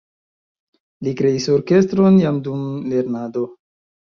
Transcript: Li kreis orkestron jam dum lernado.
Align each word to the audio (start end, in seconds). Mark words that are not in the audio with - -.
Li 1.07 1.13
kreis 1.19 1.45
orkestron 1.57 2.19
jam 2.25 2.41
dum 2.49 2.67
lernado. 2.95 3.49